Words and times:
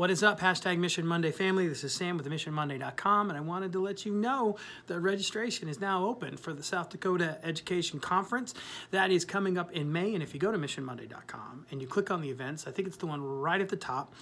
What 0.00 0.10
is 0.10 0.22
up, 0.22 0.40
hashtag 0.40 0.78
Mission 0.78 1.06
Monday 1.06 1.30
family? 1.30 1.68
This 1.68 1.84
is 1.84 1.92
Sam 1.92 2.16
with 2.16 2.26
MissionMonday.com, 2.26 3.28
and 3.28 3.36
I 3.36 3.42
wanted 3.42 3.72
to 3.72 3.80
let 3.80 4.06
you 4.06 4.14
know 4.14 4.56
that 4.86 4.98
registration 4.98 5.68
is 5.68 5.78
now 5.78 6.06
open 6.06 6.38
for 6.38 6.54
the 6.54 6.62
South 6.62 6.88
Dakota 6.88 7.36
Education 7.42 8.00
Conference. 8.00 8.54
That 8.92 9.10
is 9.10 9.26
coming 9.26 9.58
up 9.58 9.70
in 9.72 9.92
May, 9.92 10.14
and 10.14 10.22
if 10.22 10.32
you 10.32 10.40
go 10.40 10.50
to 10.50 10.56
MissionMonday.com 10.56 11.66
and 11.70 11.82
you 11.82 11.86
click 11.86 12.10
on 12.10 12.22
the 12.22 12.30
events, 12.30 12.66
I 12.66 12.70
think 12.70 12.88
it's 12.88 12.96
the 12.96 13.06
one 13.06 13.22
right 13.22 13.60
at 13.60 13.68
the 13.68 13.76
top. 13.76 14.14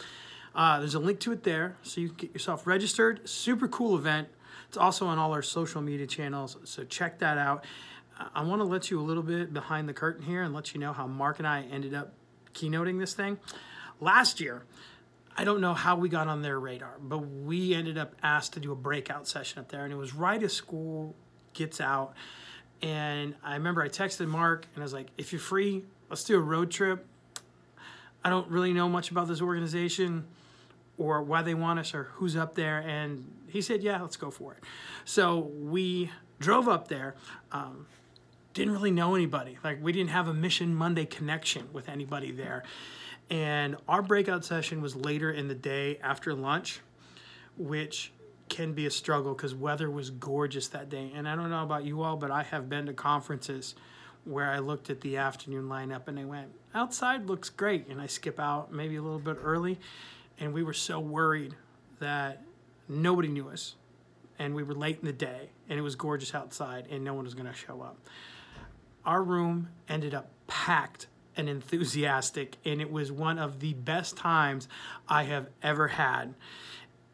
Uh, 0.52 0.80
there's 0.80 0.96
a 0.96 0.98
link 0.98 1.20
to 1.20 1.30
it 1.30 1.44
there, 1.44 1.76
so 1.84 2.00
you 2.00 2.08
can 2.08 2.16
get 2.16 2.32
yourself 2.32 2.66
registered. 2.66 3.28
Super 3.28 3.68
cool 3.68 3.94
event. 3.96 4.26
It's 4.66 4.76
also 4.76 5.06
on 5.06 5.16
all 5.16 5.32
our 5.32 5.42
social 5.42 5.80
media 5.80 6.08
channels, 6.08 6.56
so 6.64 6.82
check 6.82 7.20
that 7.20 7.38
out. 7.38 7.64
I 8.34 8.42
want 8.42 8.62
to 8.62 8.66
let 8.66 8.90
you 8.90 8.98
a 9.00 9.06
little 9.06 9.22
bit 9.22 9.54
behind 9.54 9.88
the 9.88 9.94
curtain 9.94 10.24
here 10.24 10.42
and 10.42 10.52
let 10.52 10.74
you 10.74 10.80
know 10.80 10.92
how 10.92 11.06
Mark 11.06 11.38
and 11.38 11.46
I 11.46 11.62
ended 11.70 11.94
up 11.94 12.14
keynoting 12.52 12.98
this 12.98 13.14
thing. 13.14 13.38
Last 14.00 14.40
year, 14.40 14.64
I 15.38 15.44
don't 15.44 15.60
know 15.60 15.72
how 15.72 15.94
we 15.94 16.08
got 16.08 16.26
on 16.26 16.42
their 16.42 16.58
radar, 16.58 16.96
but 17.00 17.18
we 17.18 17.72
ended 17.72 17.96
up 17.96 18.16
asked 18.24 18.54
to 18.54 18.60
do 18.60 18.72
a 18.72 18.74
breakout 18.74 19.28
session 19.28 19.60
up 19.60 19.68
there, 19.68 19.84
and 19.84 19.92
it 19.92 19.96
was 19.96 20.12
right 20.12 20.42
as 20.42 20.52
school 20.52 21.14
gets 21.52 21.80
out. 21.80 22.14
And 22.82 23.36
I 23.44 23.54
remember 23.54 23.80
I 23.80 23.88
texted 23.88 24.26
Mark 24.26 24.66
and 24.74 24.82
I 24.82 24.84
was 24.84 24.92
like, 24.92 25.08
if 25.16 25.32
you're 25.32 25.40
free, 25.40 25.84
let's 26.10 26.24
do 26.24 26.36
a 26.36 26.40
road 26.40 26.70
trip. 26.70 27.06
I 28.24 28.30
don't 28.30 28.48
really 28.48 28.72
know 28.72 28.88
much 28.88 29.10
about 29.10 29.28
this 29.28 29.40
organization 29.40 30.26
or 30.96 31.22
why 31.22 31.42
they 31.42 31.54
want 31.54 31.78
us 31.78 31.94
or 31.94 32.04
who's 32.14 32.36
up 32.36 32.54
there. 32.54 32.78
And 32.78 33.32
he 33.48 33.62
said, 33.62 33.82
yeah, 33.82 34.00
let's 34.00 34.16
go 34.16 34.30
for 34.30 34.54
it. 34.54 34.64
So 35.04 35.38
we 35.38 36.10
drove 36.38 36.68
up 36.68 36.88
there. 36.88 37.14
Um, 37.50 37.86
didn't 38.58 38.72
really 38.72 38.90
know 38.90 39.14
anybody. 39.14 39.56
Like 39.62 39.78
we 39.80 39.92
didn't 39.92 40.10
have 40.10 40.26
a 40.26 40.34
Mission 40.34 40.74
Monday 40.74 41.06
connection 41.06 41.68
with 41.72 41.88
anybody 41.88 42.32
there. 42.32 42.64
And 43.30 43.76
our 43.88 44.02
breakout 44.02 44.44
session 44.44 44.82
was 44.82 44.96
later 44.96 45.30
in 45.30 45.46
the 45.46 45.54
day 45.54 45.98
after 46.02 46.34
lunch, 46.34 46.80
which 47.56 48.12
can 48.48 48.72
be 48.72 48.86
a 48.86 48.90
struggle 48.90 49.34
because 49.34 49.54
weather 49.54 49.88
was 49.88 50.10
gorgeous 50.10 50.68
that 50.68 50.90
day. 50.90 51.12
And 51.14 51.28
I 51.28 51.36
don't 51.36 51.50
know 51.50 51.62
about 51.62 51.84
you 51.84 52.02
all, 52.02 52.16
but 52.16 52.30
I 52.32 52.42
have 52.42 52.68
been 52.68 52.86
to 52.86 52.92
conferences 52.92 53.76
where 54.24 54.50
I 54.50 54.58
looked 54.58 54.90
at 54.90 55.02
the 55.02 55.18
afternoon 55.18 55.68
lineup 55.68 56.08
and 56.08 56.18
I 56.18 56.24
went, 56.24 56.48
outside 56.74 57.26
looks 57.26 57.50
great. 57.50 57.86
And 57.88 58.00
I 58.00 58.06
skip 58.06 58.40
out 58.40 58.72
maybe 58.72 58.96
a 58.96 59.02
little 59.02 59.20
bit 59.20 59.36
early. 59.40 59.78
And 60.40 60.52
we 60.52 60.64
were 60.64 60.72
so 60.72 60.98
worried 60.98 61.54
that 62.00 62.42
nobody 62.88 63.28
knew 63.28 63.48
us. 63.50 63.76
And 64.36 64.54
we 64.54 64.64
were 64.64 64.74
late 64.74 64.98
in 65.00 65.06
the 65.06 65.12
day 65.12 65.50
and 65.68 65.78
it 65.78 65.82
was 65.82 65.94
gorgeous 65.94 66.34
outside 66.34 66.86
and 66.90 67.04
no 67.04 67.14
one 67.14 67.24
was 67.24 67.34
going 67.34 67.46
to 67.46 67.54
show 67.54 67.82
up. 67.82 67.98
Our 69.08 69.22
room 69.22 69.70
ended 69.88 70.14
up 70.14 70.28
packed 70.48 71.06
and 71.34 71.48
enthusiastic, 71.48 72.56
and 72.66 72.78
it 72.78 72.92
was 72.92 73.10
one 73.10 73.38
of 73.38 73.60
the 73.60 73.72
best 73.72 74.18
times 74.18 74.68
I 75.08 75.22
have 75.22 75.48
ever 75.62 75.88
had. 75.88 76.34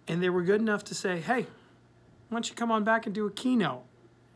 And 0.09 0.21
they 0.21 0.29
were 0.29 0.43
good 0.43 0.61
enough 0.61 0.83
to 0.87 0.95
say, 0.95 1.21
hey, 1.21 1.43
why 1.43 2.33
don't 2.33 2.49
you 2.49 2.57
come 2.57 2.73
on 2.73 2.83
back 2.83 3.07
and 3.07 3.15
do 3.15 3.27
a 3.27 3.31
keynote? 3.31 3.85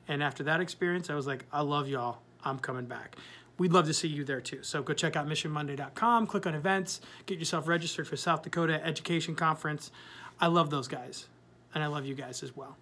And 0.07 0.23
after 0.23 0.45
that 0.45 0.61
experience, 0.61 1.11
I 1.11 1.17
was 1.17 1.27
like, 1.27 1.47
I 1.53 1.63
love 1.63 1.89
y'all. 1.89 2.19
I'm 2.45 2.61
coming 2.61 2.87
back. 2.87 3.17
We'd 3.59 3.73
love 3.73 3.87
to 3.87 3.93
see 3.93 4.07
you 4.07 4.23
there 4.23 4.41
too. 4.41 4.63
So 4.63 4.81
go 4.81 4.95
check 4.95 5.17
out 5.17 5.27
missionmonday.com, 5.27 6.29
click 6.29 6.47
on 6.47 6.55
events, 6.55 7.01
get 7.27 7.41
yourself 7.41 7.67
registered 7.67 8.07
for 8.07 8.17
South 8.17 8.43
Dakota 8.43 8.81
Education 8.87 9.35
Conference. 9.35 9.91
I 10.41 10.47
love 10.47 10.71
those 10.71 10.87
guys, 10.87 11.27
and 11.75 11.83
I 11.83 11.89
love 11.89 12.07
you 12.07 12.15
guys 12.15 12.45
as 12.45 12.55
well. 12.55 12.77